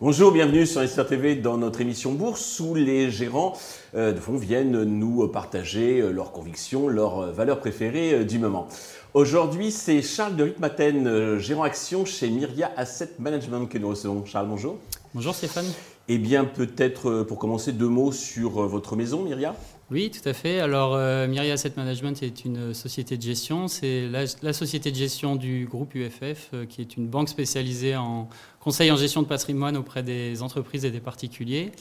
[0.00, 3.54] Bonjour, bienvenue sur Esther TV dans notre émission Bourse où les gérants
[3.94, 8.68] euh, de fonds viennent nous partager euh, leurs convictions, leurs euh, valeurs préférées du moment.
[9.12, 14.24] Aujourd'hui, c'est Charles de Ritmaten, gérant action chez Myria Asset Management que nous recevons.
[14.24, 14.78] Charles, bonjour.
[15.14, 15.66] Bonjour Stéphane.
[16.08, 19.54] Eh bien, peut-être pour commencer deux mots sur votre maison, Myria.
[19.90, 20.60] Oui, tout à fait.
[20.60, 23.68] Alors, euh, Myria Asset Management est une société de gestion.
[23.68, 28.28] C'est la, société de gestion du groupe UFF, euh, qui est une banque spécialisée en
[28.60, 31.72] conseil en gestion de patrimoine auprès des entreprises et des particuliers.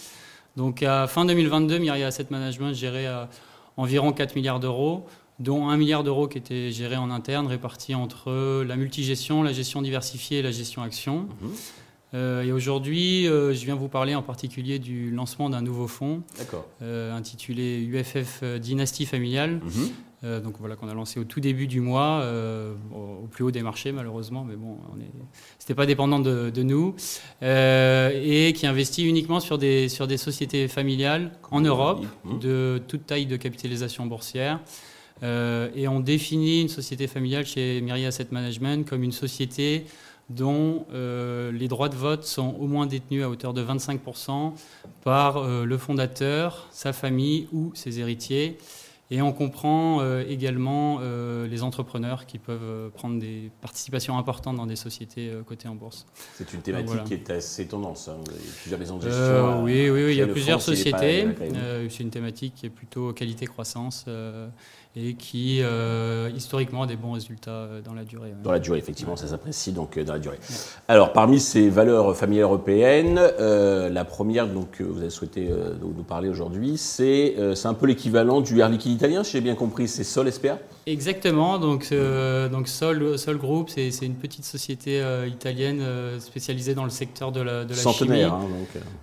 [0.56, 3.26] Donc, à fin 2022, Myria Asset Management gérait euh,
[3.76, 5.06] environ 4 milliards d'euros,
[5.40, 9.82] dont 1 milliard d'euros qui étaient gérés en interne, répartis entre la multigestion, la gestion
[9.82, 11.28] diversifiée et la gestion action.
[11.42, 11.52] Mhm.
[12.14, 16.24] Euh, et aujourd'hui, euh, je viens vous parler en particulier du lancement d'un nouveau fonds
[16.82, 19.60] euh, intitulé UFF Dynastie Familiale.
[19.64, 20.42] Mhm.
[20.42, 22.26] donc voilà, qu'on a lancé au tout début du mois,
[22.92, 24.78] au, plus haut des marchés malheureusement, mais bon,
[25.60, 26.96] ce n'était pas dépendant de, nous,
[27.42, 32.40] et qui investit uniquement sur des, sur des sociétés familiales en Europe, mhm.
[32.40, 34.60] de toute taille de capitalisation boursière.
[35.22, 39.86] et on définit une société familiale chez Myria Asset Management comme une société
[40.30, 44.54] dont euh, les droits de vote sont au moins détenus à hauteur de 25%
[45.04, 48.58] par euh, le fondateur, sa famille ou ses héritiers.
[49.10, 54.76] Et on comprend euh, également les entrepreneurs qui peuvent prendre des participations importantes dans des
[54.76, 56.06] sociétés cotées en bourse.
[56.36, 58.10] C'est une thématique qui est assez tendance.
[58.10, 58.18] Hein.
[58.28, 59.64] Il y a plusieurs maisons de gestion.
[59.64, 61.28] oui, oui, oui, il y a plusieurs sociétés.
[61.90, 64.06] C'est une thématique qui est plutôt qualité-croissance
[64.98, 68.34] et qui euh, historiquement a des bons résultats euh, dans la durée.
[68.44, 70.40] Dans la durée, effectivement, ça s'apprécie donc euh, dans la durée.
[70.88, 75.50] Alors, parmi ces valeurs familiales européennes, la première donc, que vous avez souhaité
[75.82, 79.88] nous parler aujourd'hui, c'est un peu l'équivalent du Air Liquide italien, si j'ai bien compris,
[79.88, 81.94] c'est Sol SPA Exactement, donc,
[82.52, 85.82] donc Sol, Sol Group, c'est une petite société italienne
[86.20, 88.54] spécialisée dans le secteur de la, de la Centenaire, chimie.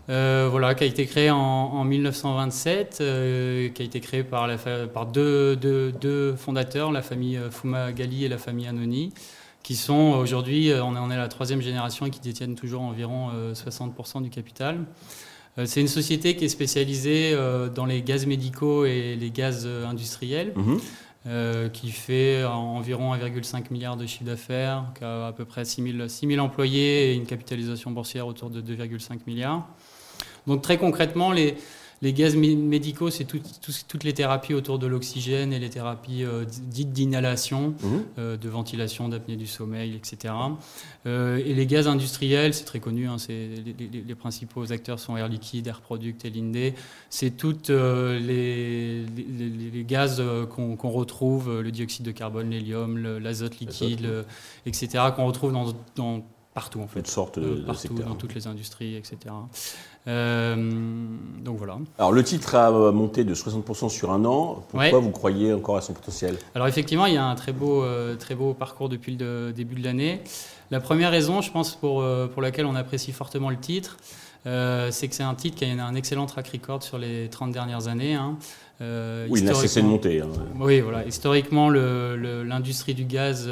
[0.08, 0.50] Hein, donc.
[0.50, 3.02] voilà, qui a été créée en, en 1927, qui
[3.82, 4.56] a été créée par, la,
[4.86, 9.12] par deux, deux deux fondateurs, la famille euh, Fumagalli et la famille Anoni,
[9.62, 14.18] qui sont aujourd'hui, euh, on est la troisième génération et qui détiennent toujours environ 60%
[14.18, 14.84] euh, du capital.
[15.66, 17.36] C'est une société qui est spécialisée
[17.74, 20.52] dans les gaz médicaux et les gaz industriels.
[20.56, 20.80] Mhm.
[21.72, 26.44] qui fait environ 1,5 milliard de chiffre d'affaires, qui a à peu près 6 000,
[26.44, 29.66] employés et une capitalisation boursière autour de 2,5 milliards.
[30.46, 31.54] Donc très concrètement, les,
[32.02, 36.92] les gaz médicaux, c'est toutes les thérapies autour de l'oxygène et les thérapies euh, dites
[36.92, 38.04] d'inhalation, mhm.
[38.18, 40.34] euh, de ventilation, d'apnée du sommeil, etc.
[41.06, 45.66] Euh, et les gaz industriels, c'est très connu, hein, les, principaux acteurs sont Air Liquide,
[45.66, 46.74] Air Product et Linde.
[47.10, 49.04] C'est toutes les,
[49.86, 54.24] gaz qu'on retrouve, le dioxyde de carbone, l'hélium, l'azote liquide,
[54.66, 55.52] etc., qu'on retrouve
[55.96, 57.00] dans, partout en fait.
[57.00, 59.16] Toutes sortes de, partout, dans toutes les industries, etc.
[60.06, 61.06] Euh,
[61.42, 61.78] donc voilà.
[61.98, 64.64] Alors le titre a monté de 60% sur un an.
[64.68, 66.36] Pourquoi vous croyez encore à son potentiel?
[66.54, 69.74] Alors effectivement, il y a un très beau, euh, très beau parcours depuis le début
[69.74, 70.22] de l'année.
[70.70, 73.96] La première raison, je pense, pour, euh, pour laquelle on apprécie fortement le titre,
[74.44, 77.88] c'est que c'est un titre qui a un excellent track record sur les 30 dernières
[77.88, 78.14] années.
[78.14, 78.36] Hein.
[78.80, 80.20] oui, il n'a cessé de monter.
[80.20, 80.28] Hein.
[80.60, 81.06] Oui, voilà.
[81.06, 83.48] Historiquement, l'industrie du gaz,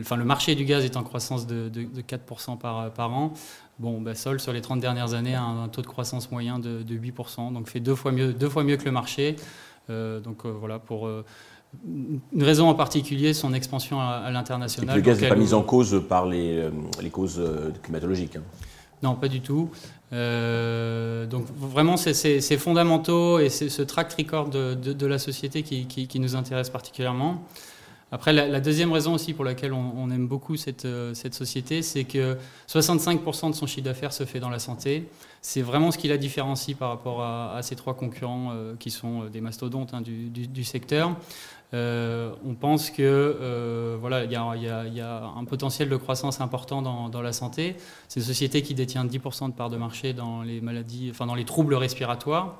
[0.00, 3.32] enfin le marché du gaz est en croissance de, de, de 4% par, par an.
[3.78, 6.82] Bon, bah, Sol, sur les 30 dernières années, a un, taux de croissance moyen de,
[6.82, 9.36] 8%, donc fait deux fois mieux, deux fois mieux que le marché.
[9.88, 11.24] Euh, donc euh, voilà, pour euh,
[11.86, 14.96] une raison en particulier, son expansion à, l'international.
[14.96, 16.68] Le gaz n'est pas mis en cause par les,
[17.00, 17.40] les causes
[17.82, 18.42] climatologiques hein.
[19.02, 19.70] Non, pas du tout.
[20.12, 26.70] donc vraiment, c'est fondamentaux et c'est ce track record de, la société qui, nous intéresse
[26.70, 27.44] particulièrement.
[28.10, 32.04] Après, la, deuxième raison aussi pour laquelle on, aime beaucoup cette, euh, cette société, c'est
[32.04, 35.08] que 65% de son chiffre d'affaires se fait dans la santé.
[35.42, 39.24] C'est vraiment ce qui la différencie par rapport à, ces trois concurrents euh, qui sont
[39.24, 41.16] euh, des mastodontes hein, du, secteur.
[41.72, 44.36] On pense que voilà, il y,
[45.00, 47.76] a un potentiel de croissance important dans, dans la santé.
[48.08, 51.34] C'est une société qui détient 10% de part de marché dans les maladies, enfin dans
[51.34, 52.58] les troubles respiratoires.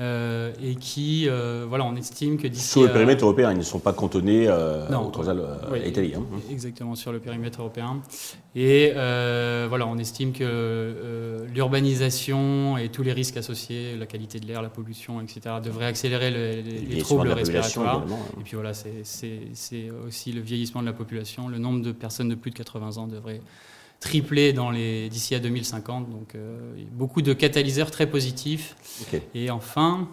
[0.00, 2.66] Euh, et qui, euh, voilà, on estime que d'ici.
[2.66, 6.14] Sur le périmètre européen, ils ne sont pas cantonnés euh, non, à l'Italie.
[6.16, 6.24] Hein.
[6.50, 8.00] Exactement, sur le périmètre européen.
[8.56, 14.62] Et voilà, on estime que l'urbanisation et tous les risques associés, la qualité de l'air,
[14.62, 18.04] la pollution, etc., devraient accélérer les, troubles respiratoires.
[18.08, 18.16] Hein.
[18.40, 21.48] Et puis voilà, c'est aussi le vieillissement de la population.
[21.48, 23.42] Le nombre de personnes de plus de 80 ans devrait
[24.02, 26.10] triplé dans les d'ici à 2050.
[26.10, 28.76] Donc, euh, beaucoup de catalyseurs très positifs.
[29.34, 30.08] Et enfin,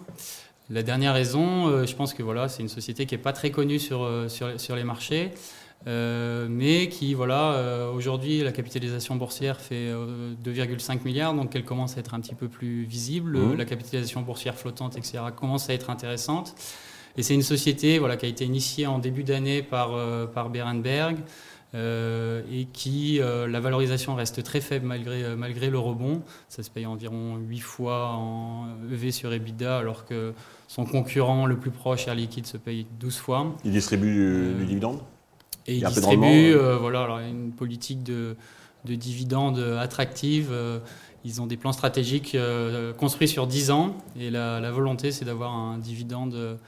[0.70, 3.80] La dernière raison, je pense que voilà, c'est une société qui n'est pas très connue
[3.80, 5.32] sur, sur, sur les marchés.
[5.86, 11.64] Euh, mais qui, voilà, euh, aujourd'hui, la capitalisation boursière fait 2,5 euh, milliards, donc elle
[11.64, 13.38] commence à être un petit peu plus visible.
[13.38, 13.56] Mmh.
[13.56, 16.54] La capitalisation boursière flottante, etc., commence à être intéressante.
[17.16, 19.90] Et c'est une société voilà, qui a été initiée en début d'année par,
[20.28, 21.18] par Berenberg.
[21.74, 26.22] Et qui, la valorisation reste très faible malgré, malgré le rebond.
[26.48, 30.34] Ça se paye environ 8 fois en EV sur EBITDA, alors que
[30.68, 33.56] son concurrent le plus proche, Air Liquide, se paye 12 fois.
[33.64, 35.00] Il distribue du dividende
[35.66, 38.36] et ils distribuent euh, voilà, alors, une politique de,
[38.84, 40.48] de dividendes attractive.
[40.50, 40.78] Euh,
[41.24, 45.54] ils ont des plans stratégiques euh, construits sur 10 ans et la, volonté, c'est d'avoir
[45.54, 46.58] un dividende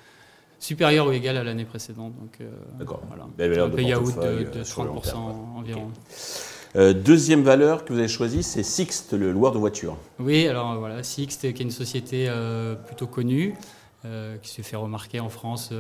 [0.63, 2.15] supérieur ou égal à l'année précédente.
[2.19, 2.39] Donc,
[2.79, 3.03] D'accord.
[3.09, 3.25] Voilà.
[3.25, 5.15] Un payout de, de 30%
[5.57, 5.91] environ.
[6.75, 9.97] deuxième valeur que vous avez choisie, c'est Sixt, le loueur de voitures.
[10.19, 12.31] Oui, alors voilà, Sixt, qui est une société
[12.87, 13.55] plutôt connue,
[14.05, 15.71] qui se fait remarquer en France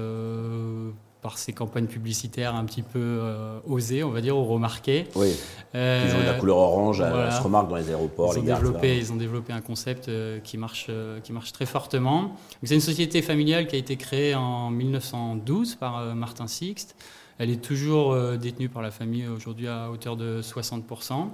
[1.23, 5.07] par ces campagnes publicitaires un petit peu euh, osées, on va dire, ou remarquées.
[5.15, 5.33] Oui.
[5.77, 8.99] Euh, ils ont la couleur orange, elle se remarque dans les aéroports, ils ont développé,
[8.99, 10.91] Ils ont développé un concept euh, qui, marche,
[11.23, 12.37] qui marche très fortement.
[12.65, 16.97] C'est une société familiale qui a été créée en 1912 par Martin Sixt.
[17.39, 21.29] Elle est toujours détenue par la famille aujourd'hui à hauteur de 60%.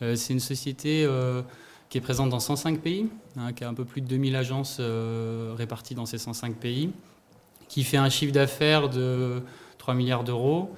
[0.00, 1.08] C'est une société
[1.88, 3.08] qui est présente dans 105 pays,
[3.38, 4.80] hein, qui a un peu plus de 2000 agences
[5.56, 6.90] réparties dans ces 105 pays
[7.68, 9.42] qui fait un chiffre d'affaires de
[9.78, 10.70] 3 milliards d'euros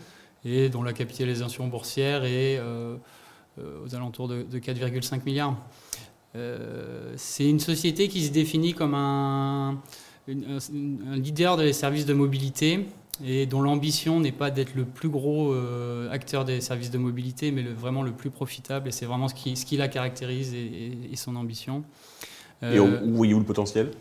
[0.46, 2.96] et dont la capitalisation boursière est euh,
[3.58, 5.56] euh, aux alentours de, 4,5 milliards.
[6.36, 9.78] Euh, c'est une société qui se définit comme un,
[10.28, 12.86] leader des services de mobilité
[13.24, 15.54] et dont l'ambition n'est pas d'être le plus gros
[16.10, 18.88] acteur des services de mobilité, mais vraiment le plus profitable.
[18.88, 21.84] Et c'est vraiment ce qui, ce qui la caractérise et, son ambition.
[22.60, 23.92] et où voyez-vous le potentiel?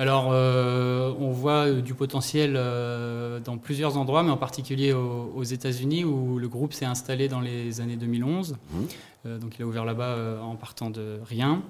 [0.00, 5.42] Alors, euh, on voit euh, du potentiel euh, dans plusieurs endroits, mais en particulier aux,
[5.42, 8.56] États-Unis, où le groupe s'est installé dans les années 2011.
[8.72, 9.38] Mmh.
[9.38, 11.62] donc, il a ouvert là-bas en partant de rien.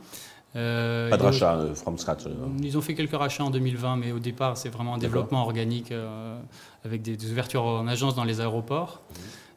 [0.52, 2.22] Pas de rachat from scratch
[2.62, 5.92] Ils ont fait quelques rachats en 2020, mais au départ, c'est vraiment un développement organique
[6.84, 9.02] avec des, ouvertures en agence dans les aéroports.
[9.10, 9.14] Mmh.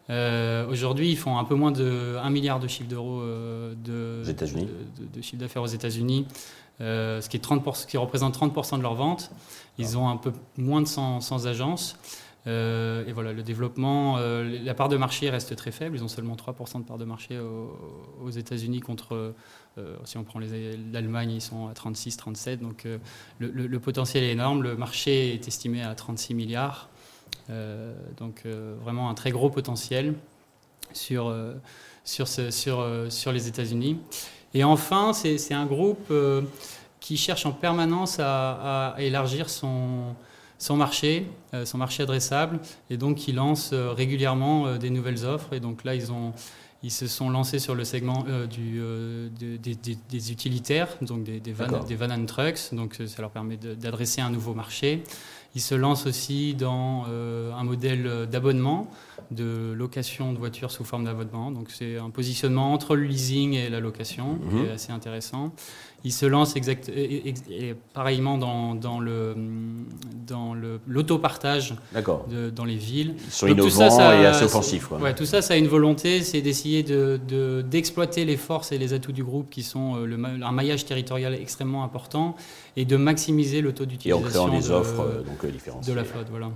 [0.09, 5.37] Aujourd'hui, ils font un peu moins de 1 milliard de chiffre d'euros de, de, chiffre
[5.39, 6.25] d'affaires aux États-Unis.
[6.81, 9.31] Euh, ce, qui est qui représente 30% de leurs ventes.
[9.77, 11.97] Ils ont un peu moins de 100, agences.
[12.45, 15.95] Euh, et voilà, le développement, euh, la part de marché reste très faible.
[15.95, 19.33] Ils ont seulement 3% de part de marché aux, États-Unis contre,
[20.03, 22.59] si on prend l'Allemagne, ils sont à 36, 37.
[22.59, 22.87] Donc
[23.39, 24.63] le, potentiel est énorme.
[24.63, 26.89] Le marché est estimé à 36 milliards.
[28.17, 28.45] Donc
[28.81, 30.13] vraiment un très gros potentiel
[30.93, 31.35] sur,
[32.03, 33.97] sur, sur, sur les États-Unis.
[34.53, 36.41] Et enfin, c'est un groupe euh,
[36.99, 40.15] qui cherche en permanence à, élargir son,
[40.59, 42.59] son marché, euh, son marché adressable,
[42.89, 45.53] et donc qui lance euh, régulièrement des nouvelles offres.
[45.53, 46.33] Et donc là, ils, ont,
[46.83, 48.79] ils se sont lancés sur le segment du,
[49.39, 54.21] des, utilitaires, donc des, des, van, des van and trucks, donc ça leur permet d'adresser
[54.21, 55.03] un nouveau marché.
[55.55, 58.89] Ils se lancent aussi dans un modèle d'abonnement
[59.31, 61.51] de location de voitures sous forme d'abonnement.
[61.51, 64.71] Donc c'est un positionnement entre le leasing et la location qui est mhm.
[64.71, 65.53] assez intéressant.
[66.05, 67.33] Il se lance exact, et,
[67.93, 69.35] pareillement dans, dans le
[70.27, 70.53] dans
[70.85, 73.15] l'autopartage dans les villes.
[73.25, 74.91] Ils sont innovants tout ça, ça, et assez offensifs.
[74.91, 78.93] Ouais, tout ça, ça a une volonté, c'est d'essayer d'exploiter de, les forces et les
[78.93, 82.35] atouts du groupe qui sont euh, le, un maillage territorial extrêmement important
[82.75, 84.25] et de maximiser le taux d'utilisation.
[84.25, 85.93] Et en créant des offres euh, donc, différenciées.
[85.93, 86.49] De la flotte, voilà.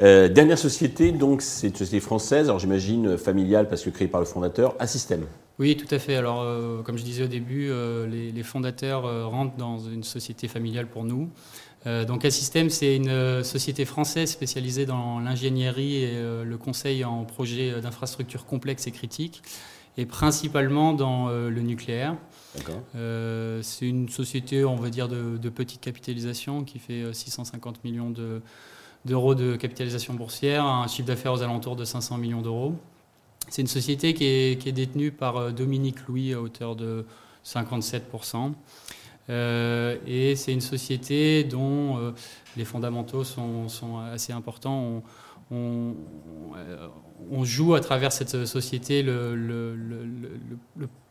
[0.00, 4.20] Euh, dernière société, donc c'est une société française, alors j'imagine familiale parce que créée par
[4.20, 5.24] le fondateur, Assystem.
[5.58, 6.16] Oui, tout à fait.
[6.16, 10.86] Alors, euh, comme je disais au début, euh, les, fondateurs rentrent dans une société familiale
[10.86, 11.30] pour nous.
[11.86, 18.44] donc, Assystem, c'est une société française spécialisée dans l'ingénierie et le conseil en projets d'infrastructures
[18.44, 19.42] complexes et critiques,
[19.96, 22.16] et principalement dans le nucléaire.
[23.62, 28.42] c'est une société, on va dire, de, de petite capitalisation qui fait 650 millions de
[29.06, 32.74] d'euros de capitalisation boursière, un chiffre d'affaires aux alentours de 500 millions d'euros.
[33.48, 37.06] C'est une société qui est, détenue par euh, Dominique Louis à hauteur de
[37.44, 38.52] 57%.
[39.28, 42.12] Euh, et c'est une société dont euh,
[42.56, 43.68] les fondamentaux sont,
[44.12, 45.02] assez importants.
[45.52, 45.94] On,
[47.44, 49.36] joue à travers cette société le,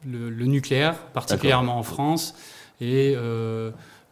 [0.04, 2.36] le nucléaire, particulièrement en France.
[2.82, 3.16] Et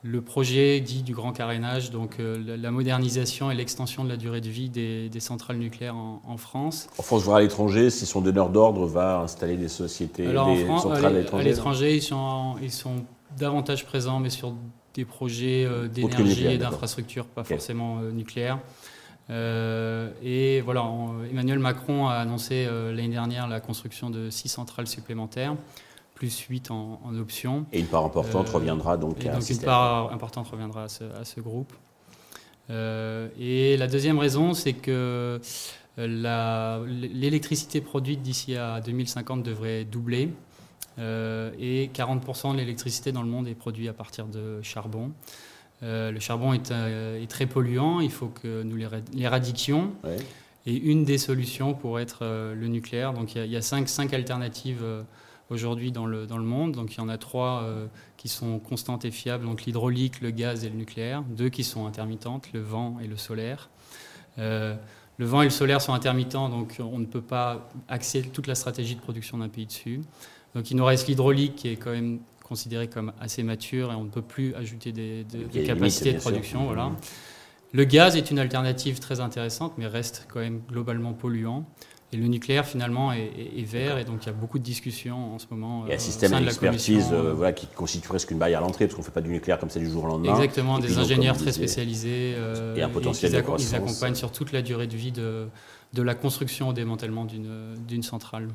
[0.03, 4.41] le projet dit du grand carénage, donc euh, la modernisation et l'extension de la durée
[4.41, 6.89] de vie des, centrales nucléaires en, France.
[6.98, 11.05] En France, voire à l'étranger, si son donneur d'ordre va installer des sociétés, des centrales
[11.05, 13.05] à l'étranger À l'étranger, ils sont, ils sont
[13.38, 14.53] davantage présents, mais sur
[14.93, 18.60] des projets d'énergie et d'infrastructure, pas forcément nucléaires.
[19.29, 20.86] et voilà,
[21.31, 25.55] Emmanuel Macron a annoncé l'année dernière la construction de six centrales supplémentaires
[26.23, 27.65] plus 8 en, option.
[27.73, 30.87] Et une part importante reviendra donc à donc une part importante reviendra à
[31.25, 31.73] ce, groupe.
[32.69, 35.41] et la deuxième raison, c'est que
[35.97, 40.29] l'électricité produite d'ici à 2050 devrait doubler.
[40.99, 45.11] Euh, et 40% de l'électricité dans le monde est produite à partir de charbon.
[45.81, 48.77] Euh, le charbon euh, est, très polluant, il faut que nous
[49.13, 49.91] l'éradiquions.
[50.65, 53.13] Et une des solutions pourrait être le nucléaire.
[53.13, 54.85] Donc il y, a, cinq, cinq, alternatives
[55.50, 56.73] aujourd'hui dans le, dans le monde.
[56.73, 57.67] Donc il y en a trois
[58.17, 61.23] qui sont constantes et fiables, donc l'hydraulique, le gaz et le nucléaire.
[61.23, 63.69] Deux qui sont intermittentes, le vent et le solaire.
[64.38, 64.77] le
[65.19, 68.95] vent et le solaire sont intermittents, donc on ne peut pas axer toute la stratégie
[68.95, 70.01] de production d'un pays dessus.
[70.55, 74.03] Donc il nous reste l'hydraulique qui est quand même considéré comme assez mature et on
[74.03, 75.25] ne peut plus ajouter des,
[75.65, 76.65] capacités de production.
[76.65, 76.89] Voilà.
[76.89, 76.97] Mmh.
[77.71, 81.65] Le gaz est une alternative très intéressante, mais reste quand même globalement polluant.
[82.13, 85.39] Et le nucléaire, finalement, est, vert, et donc il y a beaucoup de discussions en
[85.39, 85.86] ce moment.
[85.86, 88.62] Il y a un euh, système d'expertise euh, voilà, qui constitue presque une barrière à
[88.62, 90.36] l'entrée, parce qu'on ne fait pas du nucléaire comme ça du jour au lendemain.
[90.36, 92.32] Exactement, des ingénieurs très spécialisés.
[92.32, 93.72] et un euh, potentiel de croissance.
[93.72, 95.48] Ils accompagnent sur toute la durée de vie de,
[95.93, 98.50] de la construction au démantèlement d'une centrale.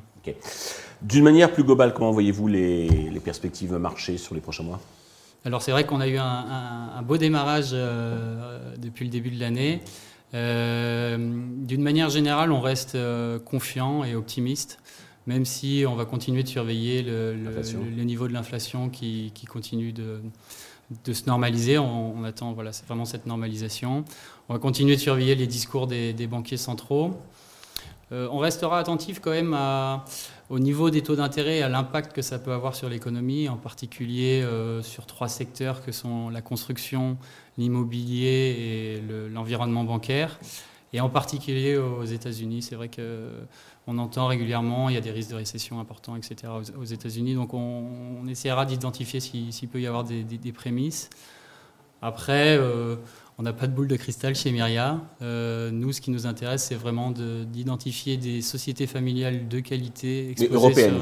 [1.01, 4.79] D'une manière plus globale, comment voyez-vous les, perspectives marché sur les prochains mois?
[5.43, 9.81] Alors c'est vrai qu'on a eu un, beau démarrage depuis le début de l'année.
[10.33, 14.79] Euh, d'une manière générale, on reste euh, confiant et optimiste,
[15.27, 17.33] même si on va continuer de surveiller le,
[18.03, 20.21] niveau de l'inflation qui, continue de,
[21.11, 21.77] se normaliser.
[21.77, 24.05] On, attend, voilà, c'est vraiment cette normalisation.
[24.49, 27.19] On va continuer de surveiller les discours des, banquiers centraux.
[28.11, 29.55] Euh, on restera attentif quand même
[30.49, 33.57] au niveau des taux d'intérêt et à l'impact que ça peut avoir sur l'économie, en
[33.57, 34.43] particulier
[34.81, 37.17] sur trois secteurs que sont la construction,
[37.57, 40.39] l'immobilier et l'environnement bancaire.
[40.91, 45.29] Et en particulier aux États-Unis, c'est vrai qu'on entend régulièrement, il y a des risques
[45.29, 46.51] de récession importants, etc.
[46.77, 47.35] aux, États-Unis.
[47.35, 51.09] Donc on, essaiera d'identifier s'il peut y avoir des, prémices.
[52.01, 52.95] Après, euh,
[53.39, 54.99] on n'a pas de boule de cristal chez Myria.
[55.21, 60.97] Euh, nous, ce qui nous intéresse, c'est vraiment d'identifier des sociétés familiales de qualité, européennes,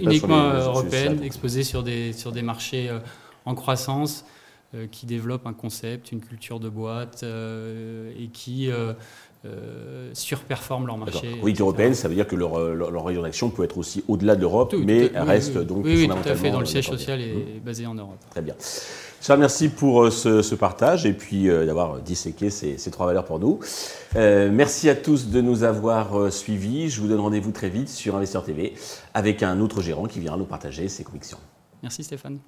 [0.00, 2.98] uniquement européennes, exposées sur des, sur des marchés euh,
[3.44, 4.24] en croissance
[4.74, 11.28] euh, qui développent un concept, une culture de boîte et qui euh, surperforment leur marché.
[11.44, 14.40] Oui, européenne, ça veut dire que leur, leur, rayon d'action peut être aussi au-delà de
[14.40, 16.50] l'Europe, mais reste donc oui, oui, tout à fait.
[16.50, 17.60] Dans le siège social est mmh.
[17.64, 18.18] basé en Europe.
[18.30, 18.56] Très bien.
[19.38, 23.60] Merci pour ce, partage et puis d'avoir disséqué ces, trois valeurs pour nous.
[24.14, 26.88] merci à tous de nous avoir suivis.
[26.88, 28.74] Je vous donne rendez-vous très vite sur Investir TV
[29.14, 31.38] avec un autre gérant qui viendra nous partager ses convictions.
[31.82, 32.38] Merci Stéphane.